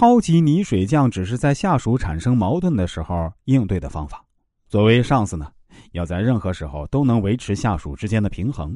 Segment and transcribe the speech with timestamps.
[0.00, 4.24] 超级泥水匠只是在下属产生矛盾的时候应对的方法。
[4.66, 5.52] 作为上司呢，
[5.92, 8.74] 要在任何时候都能维持下属之间的平衡，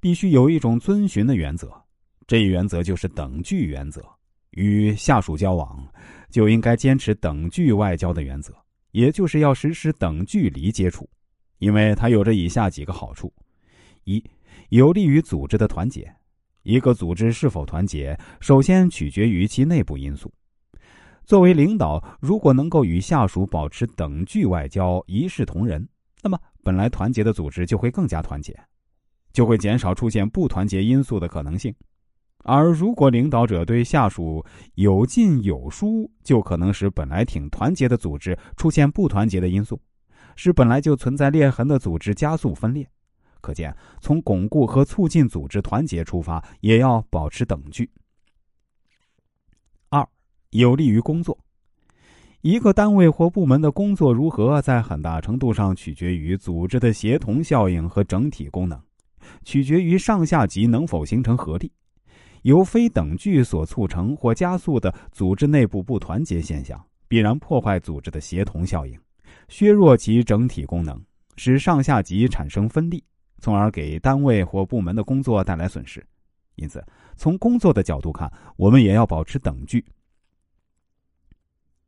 [0.00, 1.68] 必须有一种遵循的原则。
[2.28, 4.00] 这一原则就是等距原则。
[4.52, 5.84] 与下属交往，
[6.30, 8.54] 就应该坚持等距外交的原则，
[8.92, 11.10] 也就是要实施等距离接触，
[11.58, 13.32] 因为它有着以下几个好处：
[14.04, 14.22] 一，
[14.68, 16.08] 有利于组织的团结。
[16.62, 20.32] 一个组织是否团结，首先取决于其内部因素。
[21.24, 25.86] 作为领导，如果能够与下属保持等距外交，一视同仁，
[26.22, 28.58] 那么本来团结的组织就会更加团结，
[29.32, 31.74] 就会减少出现不团结因素的可能性。
[32.44, 39.80] 而如果领导者对下属有进有疏，就可能使本来挺团结的组织出现不团结的因素，
[40.34, 42.84] 使本来就存在裂痕的组织加速分裂。
[43.40, 47.88] 可见，从巩固和促进组织团结出发，也要保持等距。
[50.52, 51.36] 有利于工作。
[52.42, 58.78] 一个单位或部门的工作如何，在很大程度上取决于组织的协同效应和整体功能，
[59.44, 61.72] 取决于上下级能否形成合力。
[62.42, 68.98] 由非等距所促成或加速的组织内部不团结现象，必然破坏组织的协同效应，
[69.48, 71.00] 削弱其整体功能，
[71.36, 73.02] 使上下级产生分立，
[73.38, 76.04] 从而给单位或部门的工作带来损失。
[76.56, 76.84] 因此，
[77.16, 79.82] 从工作的角度看，我们也要保持等距。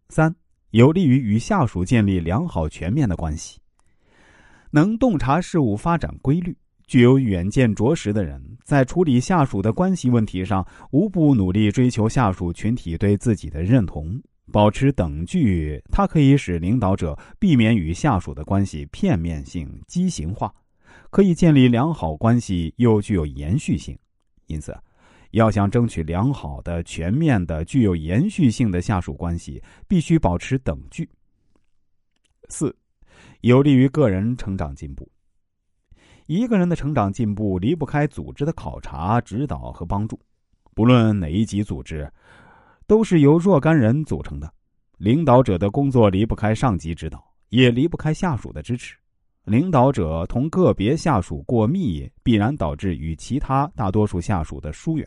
[0.08, 0.34] 三，
[0.70, 3.58] 有利于与下属建立良好全面的关系。
[4.70, 14.20] 能洞察事物发展规律、具有远见卓识的人，在处理下属的关系问题上，无不努力追求下属群体对自己的认同，
[14.52, 15.82] 保持等距。
[15.90, 20.52] 它可以使领导者避免与下属的关系片面性、畸形化，
[21.10, 23.98] 可以建立良好关系，又具有延续性。
[24.46, 24.76] 因此。
[25.34, 31.08] 要想争取良好的、全面的、具有延续性的下属关系，必须保持等距。
[32.48, 32.74] 四，
[33.40, 35.10] 有利于个人成长进步。
[36.26, 40.18] 一个人的成长进步离不开组织的考察、指导和帮助。
[40.72, 42.08] 不论哪一级组织，
[42.86, 44.48] 都是由若干人组成的。
[44.98, 48.96] 领导者的工作离不开上级指导，也离不开下属的支持。
[49.46, 55.06] 领导者同个别下属过密，必然导致与其他大多数下属的疏远。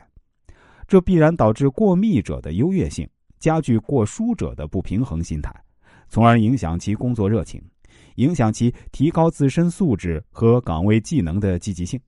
[0.88, 3.08] 这必然导致过密者的优越性，
[3.40, 5.54] 加剧过疏者的不平衡心态，
[6.08, 7.62] 从而影响其工作热情，
[8.16, 12.00] 影响其提高自身素质和岗位技能的积极性，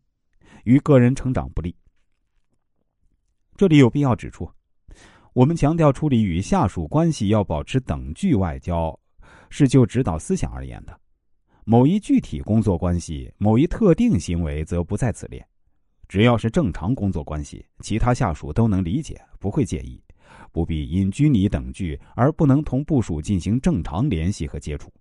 [0.63, 1.75] 与个人成长不利。
[3.57, 4.49] 这里有必要指出，
[5.33, 8.97] 我们强调处理与下属关系要保持等距外交，
[9.49, 10.93] 是就指导思想而言的；
[11.65, 15.45] 某一具体工作关系、某一特定行为，则不在此列。
[16.09, 20.01] 只要是正常工作关系，其他下属都能理解，不会介意，
[20.51, 24.91] 不必因拘泥等距而不能同部署进行正常联系和接触。